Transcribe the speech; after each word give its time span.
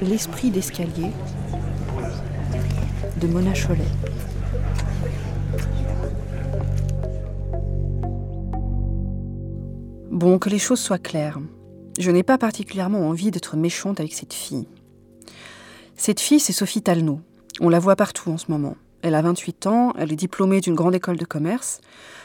L'esprit 0.00 0.50
d'escalier 0.50 1.10
de 3.20 3.26
Mona 3.26 3.52
Cholet. 3.52 3.82
Bon, 10.12 10.38
que 10.38 10.48
les 10.48 10.60
choses 10.60 10.78
soient 10.78 10.98
claires. 10.98 11.40
Je 11.98 12.12
n'ai 12.12 12.22
pas 12.22 12.38
particulièrement 12.38 13.08
envie 13.08 13.32
d'être 13.32 13.56
méchante 13.56 13.98
avec 13.98 14.14
cette 14.14 14.34
fille. 14.34 14.68
Cette 15.96 16.20
fille, 16.20 16.38
c'est 16.38 16.52
Sophie 16.52 16.82
Talneau. 16.82 17.20
On 17.60 17.68
la 17.68 17.80
voit 17.80 17.96
partout 17.96 18.30
en 18.30 18.38
ce 18.38 18.52
moment. 18.52 18.76
Elle 19.02 19.16
a 19.16 19.22
28 19.22 19.66
ans, 19.66 19.92
elle 19.98 20.12
est 20.12 20.16
diplômée 20.16 20.60
d'une 20.60 20.76
grande 20.76 20.94
école 20.94 21.16
de 21.16 21.24
commerce, 21.24 21.80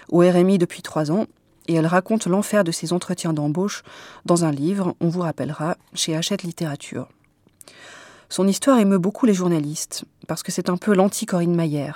au 0.10 0.20
RMI 0.20 0.60
depuis 0.60 0.84
3 0.84 1.12
ans, 1.12 1.26
et 1.68 1.74
elle 1.74 1.88
raconte 1.88 2.28
l'enfer 2.28 2.64
de 2.64 2.72
ses 2.72 2.94
entretiens 2.94 3.34
d'embauche 3.34 3.82
dans 4.26 4.46
un 4.46 4.52
livre, 4.52 4.96
on 5.00 5.10
vous 5.10 5.22
rappellera, 5.22 5.78
chez 5.96 6.16
Hachette 6.16 6.44
Littérature. 6.44 7.10
Son 8.30 8.48
histoire 8.48 8.80
émeut 8.80 8.98
beaucoup 8.98 9.26
les 9.26 9.34
journalistes, 9.34 10.06
parce 10.28 10.44
que 10.44 10.52
c'est 10.52 10.70
un 10.70 10.78
peu 10.78 10.96
l'anti-Corinne 10.96 11.56
Mayer. 11.56 11.92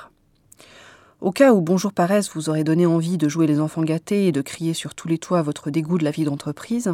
Au 1.20 1.32
cas 1.32 1.52
où 1.52 1.62
Bonjour 1.62 1.94
Paresse 1.94 2.30
vous 2.36 2.50
aurait 2.50 2.64
donné 2.64 2.86
envie 2.86 3.18
de 3.18 3.28
jouer 3.28 3.48
les 3.48 3.60
enfants 3.60 3.82
gâtés 3.82 4.28
et 4.28 4.32
de 4.32 4.42
crier 4.42 4.76
sur 4.76 4.94
tous 4.94 5.08
les 5.08 5.18
toits 5.18 5.42
votre 5.42 5.72
dégoût 5.72 5.98
de 5.98 6.04
la 6.04 6.12
vie 6.12 6.26
d'entreprise, 6.26 6.94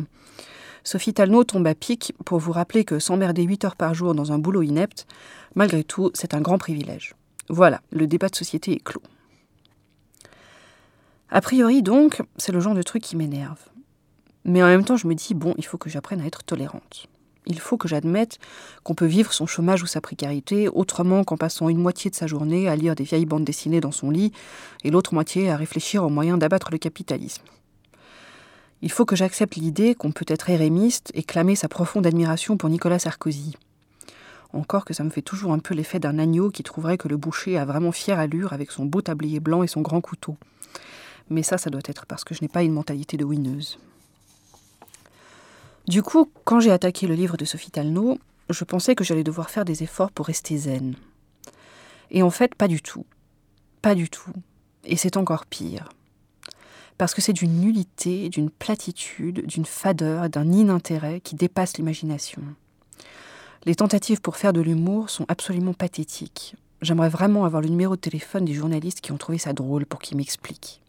Sophie 0.86 1.14
Talneau 1.14 1.44
tombe 1.44 1.68
à 1.68 1.76
pic 1.76 2.14
pour 2.26 2.40
vous 2.40 2.52
rappeler 2.52 2.84
que 2.84 3.00
s'emmerder 3.00 3.44
8 3.44 3.66
heures 3.66 3.76
par 3.76 3.94
jour 3.94 4.14
dans 4.16 4.32
un 4.32 4.38
boulot 4.38 4.62
inepte, 4.62 5.08
malgré 5.56 5.84
tout, 5.84 6.12
c'est 6.14 6.34
un 6.34 6.42
grand 6.42 6.58
privilège. 6.58 7.16
Voilà, 7.50 7.82
le 7.92 8.08
débat 8.08 8.30
de 8.30 8.36
société 8.36 8.74
est 8.74 8.84
clos. 8.84 9.04
A 11.30 11.42
priori, 11.42 11.82
donc, 11.84 12.22
c'est 12.38 12.52
le 12.52 12.60
genre 12.60 12.76
de 12.76 12.84
truc 12.84 13.02
qui 13.02 13.16
m'énerve. 13.16 13.60
Mais 14.46 14.62
en 14.62 14.68
même 14.68 14.86
temps, 14.86 14.98
je 14.98 15.08
me 15.08 15.16
dis, 15.16 15.34
bon, 15.34 15.54
il 15.58 15.66
faut 15.66 15.78
que 15.78 15.90
j'apprenne 15.90 16.22
à 16.22 16.26
être 16.26 16.44
tolérante 16.44 17.08
il 17.46 17.60
faut 17.60 17.78
que 17.78 17.88
j'admette 17.88 18.40
qu'on 18.84 18.96
peut 18.96 19.06
vivre 19.06 19.34
son 19.34 19.46
chômage 19.46 19.84
ou 19.84 19.86
sa 19.86 20.02
précarité 20.02 20.70
autrement 20.70 21.24
qu'en 21.24 21.38
passant 21.38 21.70
une 21.70 21.78
moitié 21.78 22.10
de 22.10 22.16
sa 22.16 22.28
journée 22.28 22.68
à 22.68 22.76
lire 22.76 22.96
des 22.96 23.04
vieilles 23.04 23.26
bandes 23.26 23.46
dessinées 23.46 23.82
dans 23.82 23.92
son 23.92 24.10
lit 24.10 24.32
et 24.84 24.92
l'autre 24.92 25.14
moitié 25.14 25.50
à 25.50 25.58
réfléchir 25.58 26.04
aux 26.04 26.10
moyens 26.10 26.40
d'abattre 26.40 26.70
le 26.72 26.78
capitalisme. 26.78 27.44
Il 28.82 28.92
faut 28.92 29.06
que 29.06 29.16
j'accepte 29.16 29.56
l'idée 29.56 29.96
qu'on 29.96 30.12
peut 30.12 30.26
être 30.28 30.50
érémiste 30.50 31.12
et 31.14 31.24
clamer 31.24 31.56
sa 31.56 31.70
profonde 31.70 32.06
admiration 32.06 32.58
pour 32.58 32.70
Nicolas 32.70 33.00
Sarkozy. 33.00 33.56
Encore 34.52 34.86
que 34.86 34.94
ça 34.94 35.04
me 35.04 35.10
fait 35.10 35.22
toujours 35.22 35.54
un 35.54 35.60
peu 35.60 35.74
l'effet 35.74 36.00
d'un 36.00 36.20
agneau 36.20 36.52
qui 36.52 36.64
trouverait 36.64 36.98
que 36.98 37.08
le 37.08 37.18
boucher 37.18 37.58
a 37.58 37.66
vraiment 37.66 37.92
fière 37.92 38.20
allure 38.20 38.54
avec 38.54 38.72
son 38.72 38.86
beau 38.86 39.02
tablier 39.02 39.40
blanc 39.40 39.64
et 39.64 39.68
son 39.68 39.82
grand 39.82 40.02
couteau. 40.02 40.38
Mais 41.30 41.44
ça, 41.44 41.58
ça 41.58 41.70
doit 41.70 41.82
être 41.86 42.06
parce 42.06 42.24
que 42.24 42.36
je 42.36 42.42
n'ai 42.42 42.50
pas 42.50 42.64
une 42.64 42.74
mentalité 42.74 43.18
de 43.18 43.24
winneuse. 43.24 43.80
Du 45.88 46.02
coup, 46.02 46.32
quand 46.46 46.62
j'ai 46.62 46.72
attaqué 46.72 47.08
le 47.08 47.14
livre 47.16 47.36
de 47.36 47.44
Sophie 47.44 47.72
Talneau, 47.72 48.18
je 48.50 48.64
pensais 48.64 48.96
que 48.96 49.04
j'allais 49.04 49.24
devoir 49.24 49.50
faire 49.50 49.66
des 49.66 49.84
efforts 49.84 50.12
pour 50.12 50.28
rester 50.28 50.58
zen. 50.58 50.96
Et 52.10 52.24
en 52.24 52.30
fait, 52.30 52.56
pas 52.56 52.70
du 52.70 52.82
tout. 52.82 53.06
Pas 53.82 53.96
du 53.96 54.10
tout. 54.10 54.32
Et 54.86 54.96
c'est 54.96 55.18
encore 55.18 55.46
pire. 55.46 55.90
Parce 56.98 57.14
que 57.14 57.22
c'est 57.22 57.34
d'une 57.34 57.60
nullité, 57.60 58.30
d'une 58.30 58.50
platitude, 58.50 59.46
d'une 59.46 59.66
fadeur, 59.66 60.30
d'un 60.30 60.52
inintérêt 60.52 61.20
qui 61.20 61.36
dépasse 61.36 61.78
l'imagination. 61.78 62.42
Les 63.66 63.76
tentatives 63.76 64.22
pour 64.22 64.38
faire 64.38 64.54
de 64.54 64.62
l'humour 64.62 65.10
sont 65.10 65.26
absolument 65.28 65.74
pathétiques. 65.74 66.56
J'aimerais 66.82 67.10
vraiment 67.10 67.46
avoir 67.46 67.62
le 67.62 67.70
numéro 67.70 67.96
de 67.96 68.02
téléphone 68.02 68.46
des 68.46 68.54
journalistes 68.54 69.02
qui 69.02 69.12
ont 69.12 69.18
trouvé 69.18 69.38
ça 69.38 69.54
drôle 69.54 69.86
pour 69.86 70.00
qu'ils 70.00 70.18
m'expliquent. 70.18 70.82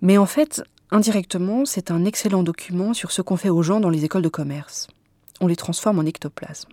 Mais 0.00 0.18
en 0.18 0.26
fait, 0.26 0.62
Indirectement, 0.90 1.66
c'est 1.66 1.90
un 1.90 2.06
excellent 2.06 2.42
document 2.42 2.94
sur 2.94 3.12
ce 3.12 3.20
qu'on 3.20 3.36
fait 3.36 3.50
aux 3.50 3.62
gens 3.62 3.78
dans 3.78 3.90
les 3.90 4.06
écoles 4.06 4.22
de 4.22 4.28
commerce. 4.30 4.86
On 5.40 5.46
les 5.46 5.56
transforme 5.56 5.98
en 5.98 6.06
ectoplasmes. 6.06 6.72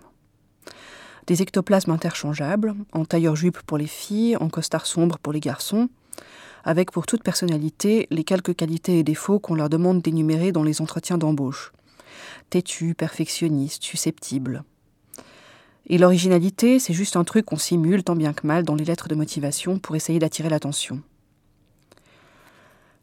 Des 1.27 1.41
ectoplasmes 1.41 1.91
interchangeables, 1.91 2.75
en 2.93 3.03
tailleur-jupe 3.03 3.61
pour 3.63 3.77
les 3.77 3.87
filles, 3.87 4.37
en 4.37 4.47
costard 4.47 4.85
sombre 4.85 5.17
pour 5.17 5.33
les 5.33 5.41
garçons, 5.41 5.89
avec 6.63 6.91
pour 6.91 7.05
toute 7.05 7.23
personnalité 7.23 8.07
les 8.09 8.23
quelques 8.23 8.55
qualités 8.55 8.99
et 8.99 9.03
défauts 9.03 9.39
qu'on 9.39 9.55
leur 9.55 9.69
demande 9.69 10.01
d'énumérer 10.01 10.53
dans 10.53 10.63
les 10.63 10.81
entretiens 10.81 11.17
d'embauche. 11.17 11.73
Têtu, 12.49 12.93
perfectionniste, 12.93 13.83
susceptible. 13.83 14.63
Et 15.87 15.97
l'originalité, 15.97 16.79
c'est 16.79 16.93
juste 16.93 17.17
un 17.17 17.25
truc 17.25 17.45
qu'on 17.45 17.57
simule 17.57 18.03
tant 18.03 18.15
bien 18.15 18.33
que 18.33 18.47
mal 18.47 18.63
dans 18.63 18.75
les 18.75 18.85
lettres 18.85 19.09
de 19.09 19.15
motivation 19.15 19.77
pour 19.77 19.97
essayer 19.97 20.19
d'attirer 20.19 20.49
l'attention. 20.49 21.01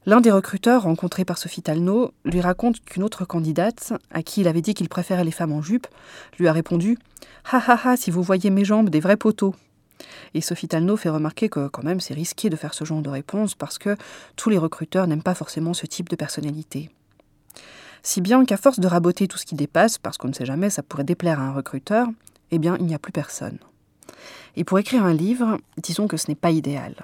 L'un 0.04 0.20
des 0.20 0.32
recruteurs 0.32 0.82
rencontrés 0.82 1.24
par 1.24 1.38
Sophie 1.38 1.62
Talneau 1.62 2.12
lui 2.24 2.40
raconte 2.40 2.84
qu'une 2.84 3.04
autre 3.04 3.24
candidate, 3.24 3.92
à 4.10 4.24
qui 4.24 4.40
il 4.40 4.48
avait 4.48 4.60
dit 4.60 4.74
qu'il 4.74 4.88
préférait 4.88 5.22
les 5.22 5.30
femmes 5.30 5.52
en 5.52 5.62
jupe, 5.62 5.86
lui 6.40 6.48
a 6.48 6.52
répondu 6.52 6.98
Ha 7.52 7.62
ha 7.64 7.80
ha, 7.84 7.96
si 7.96 8.10
vous 8.10 8.22
voyez 8.22 8.50
mes 8.50 8.64
jambes, 8.64 8.90
des 8.90 8.98
vrais 8.98 9.16
poteaux. 9.16 9.54
Et 10.34 10.40
Sophie 10.40 10.66
Talneau 10.66 10.96
fait 10.96 11.08
remarquer 11.08 11.48
que 11.48 11.68
quand 11.68 11.84
même 11.84 12.00
c'est 12.00 12.14
risqué 12.14 12.50
de 12.50 12.56
faire 12.56 12.74
ce 12.74 12.84
genre 12.84 13.00
de 13.00 13.10
réponse 13.10 13.54
parce 13.54 13.78
que 13.78 13.96
tous 14.34 14.50
les 14.50 14.58
recruteurs 14.58 15.06
n'aiment 15.06 15.22
pas 15.22 15.36
forcément 15.36 15.72
ce 15.72 15.86
type 15.86 16.08
de 16.08 16.16
personnalité. 16.16 16.90
Si 18.02 18.20
bien 18.20 18.44
qu'à 18.44 18.56
force 18.56 18.80
de 18.80 18.88
raboter 18.88 19.28
tout 19.28 19.38
ce 19.38 19.46
qui 19.46 19.54
dépasse, 19.54 19.98
parce 19.98 20.18
qu'on 20.18 20.26
ne 20.26 20.32
sait 20.32 20.46
jamais, 20.46 20.70
ça 20.70 20.82
pourrait 20.82 21.04
déplaire 21.04 21.38
à 21.38 21.44
un 21.44 21.52
recruteur, 21.52 22.08
eh 22.50 22.58
bien 22.58 22.76
il 22.80 22.86
n'y 22.86 22.94
a 22.94 22.98
plus 22.98 23.12
personne. 23.12 23.58
Et 24.56 24.64
pour 24.64 24.80
écrire 24.80 25.04
un 25.04 25.14
livre, 25.14 25.58
disons 25.76 26.08
que 26.08 26.16
ce 26.16 26.28
n'est 26.28 26.34
pas 26.34 26.50
idéal. 26.50 26.96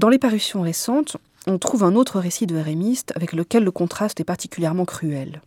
Dans 0.00 0.08
les 0.08 0.18
parutions 0.18 0.62
récentes, 0.62 1.18
on 1.46 1.58
trouve 1.58 1.84
un 1.84 1.94
autre 1.94 2.20
récit 2.20 2.46
de 2.46 2.58
RMiste 2.58 3.12
avec 3.16 3.34
lequel 3.34 3.64
le 3.64 3.70
contraste 3.70 4.18
est 4.18 4.24
particulièrement 4.24 4.86
cruel. 4.86 5.42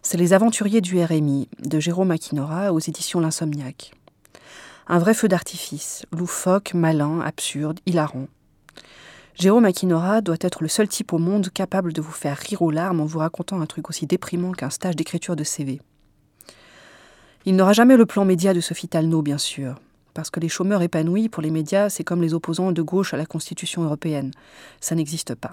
C'est 0.00 0.16
Les 0.16 0.32
Aventuriers 0.32 0.80
du 0.80 1.04
RMI 1.04 1.50
de 1.58 1.80
Jérôme 1.80 2.10
Aquinora 2.10 2.72
aux 2.72 2.78
éditions 2.78 3.20
L'Insomniaque. 3.20 3.92
Un 4.86 4.98
vrai 4.98 5.12
feu 5.12 5.28
d'artifice, 5.28 6.06
loufoque, 6.12 6.72
malin, 6.72 7.20
absurde, 7.20 7.78
hilarant. 7.84 8.28
Jérôme 9.34 9.66
Aquinora 9.66 10.22
doit 10.22 10.38
être 10.40 10.62
le 10.62 10.68
seul 10.68 10.88
type 10.88 11.12
au 11.12 11.18
monde 11.18 11.50
capable 11.50 11.92
de 11.92 12.00
vous 12.00 12.10
faire 12.10 12.38
rire 12.38 12.62
aux 12.62 12.70
larmes 12.70 13.00
en 13.00 13.04
vous 13.04 13.18
racontant 13.18 13.60
un 13.60 13.66
truc 13.66 13.90
aussi 13.90 14.06
déprimant 14.06 14.52
qu'un 14.52 14.70
stage 14.70 14.96
d'écriture 14.96 15.36
de 15.36 15.44
CV. 15.44 15.82
Il 17.44 17.54
n'aura 17.54 17.74
jamais 17.74 17.98
le 17.98 18.06
plan 18.06 18.24
média 18.24 18.54
de 18.54 18.62
Sophie 18.62 18.88
Talneau, 18.88 19.20
bien 19.20 19.36
sûr, 19.36 19.74
parce 20.14 20.30
que 20.30 20.40
les 20.40 20.48
chômeurs 20.48 20.82
épanouis, 20.82 21.28
pour 21.28 21.42
les 21.42 21.50
médias, 21.50 21.90
c'est 21.90 22.04
comme 22.04 22.22
les 22.22 22.32
opposants 22.32 22.72
de 22.72 22.82
gauche 22.82 23.12
à 23.12 23.16
la 23.16 23.26
Constitution 23.26 23.82
européenne. 23.82 24.30
Ça 24.80 24.94
n'existe 24.94 25.34
pas. 25.34 25.52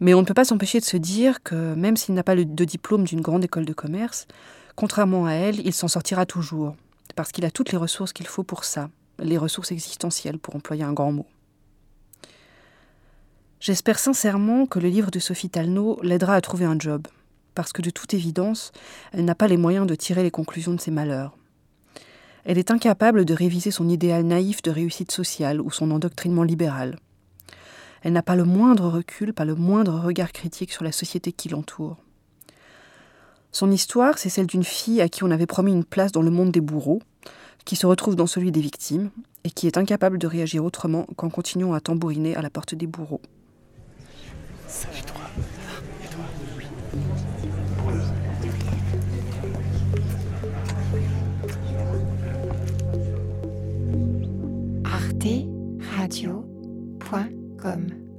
Mais 0.00 0.14
on 0.14 0.22
ne 0.22 0.26
peut 0.26 0.34
pas 0.34 0.46
s'empêcher 0.46 0.80
de 0.80 0.84
se 0.84 0.96
dire 0.96 1.42
que 1.42 1.74
même 1.74 1.96
s'il 1.96 2.14
n'a 2.14 2.24
pas 2.24 2.34
de 2.34 2.64
diplôme 2.64 3.04
d'une 3.04 3.20
grande 3.20 3.44
école 3.44 3.66
de 3.66 3.72
commerce, 3.72 4.26
contrairement 4.74 5.26
à 5.26 5.32
elle, 5.32 5.64
il 5.64 5.72
s'en 5.72 5.88
sortira 5.88 6.26
toujours, 6.26 6.74
parce 7.14 7.30
qu'il 7.30 7.44
a 7.44 7.50
toutes 7.50 7.70
les 7.70 7.78
ressources 7.78 8.12
qu'il 8.12 8.26
faut 8.26 8.42
pour 8.42 8.64
ça, 8.64 8.90
les 9.20 9.38
ressources 9.38 9.70
existentielles, 9.70 10.38
pour 10.38 10.56
employer 10.56 10.82
un 10.82 10.92
grand 10.92 11.12
mot. 11.12 11.26
J'espère 13.60 14.00
sincèrement 14.00 14.66
que 14.66 14.80
le 14.80 14.88
livre 14.88 15.12
de 15.12 15.20
Sophie 15.20 15.50
Talneau 15.50 16.00
l'aidera 16.02 16.34
à 16.34 16.40
trouver 16.40 16.64
un 16.64 16.78
job, 16.78 17.06
parce 17.54 17.72
que 17.72 17.82
de 17.82 17.90
toute 17.90 18.12
évidence, 18.14 18.72
elle 19.12 19.24
n'a 19.24 19.36
pas 19.36 19.46
les 19.46 19.56
moyens 19.56 19.86
de 19.86 19.94
tirer 19.94 20.24
les 20.24 20.32
conclusions 20.32 20.74
de 20.74 20.80
ses 20.80 20.90
malheurs. 20.90 21.36
Elle 22.44 22.58
est 22.58 22.70
incapable 22.70 23.24
de 23.24 23.34
réviser 23.34 23.70
son 23.70 23.88
idéal 23.88 24.24
naïf 24.24 24.62
de 24.62 24.70
réussite 24.70 25.12
sociale 25.12 25.60
ou 25.60 25.70
son 25.70 25.90
endoctrinement 25.90 26.42
libéral. 26.42 26.98
Elle 28.02 28.12
n'a 28.12 28.22
pas 28.22 28.34
le 28.34 28.44
moindre 28.44 28.88
recul, 28.88 29.32
pas 29.32 29.44
le 29.44 29.54
moindre 29.54 30.00
regard 30.00 30.32
critique 30.32 30.72
sur 30.72 30.82
la 30.82 30.90
société 30.90 31.30
qui 31.32 31.48
l'entoure. 31.48 31.98
Son 33.52 33.70
histoire, 33.70 34.18
c'est 34.18 34.28
celle 34.28 34.46
d'une 34.46 34.64
fille 34.64 35.00
à 35.00 35.08
qui 35.08 35.22
on 35.22 35.30
avait 35.30 35.46
promis 35.46 35.72
une 35.72 35.84
place 35.84 36.10
dans 36.10 36.22
le 36.22 36.30
monde 36.30 36.50
des 36.50 36.60
bourreaux, 36.60 37.00
qui 37.64 37.76
se 37.76 37.86
retrouve 37.86 38.16
dans 38.16 38.26
celui 38.26 38.50
des 38.50 38.60
victimes, 38.60 39.10
et 39.44 39.50
qui 39.50 39.66
est 39.66 39.78
incapable 39.78 40.18
de 40.18 40.26
réagir 40.26 40.64
autrement 40.64 41.06
qu'en 41.16 41.30
continuant 41.30 41.74
à 41.74 41.80
tambouriner 41.80 42.34
à 42.34 42.42
la 42.42 42.50
porte 42.50 42.74
des 42.74 42.86
bourreaux. 42.86 43.20
radio.com 56.12 58.11